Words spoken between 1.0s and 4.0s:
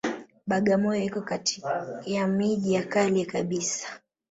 iko kati ya miji ya kale kabisa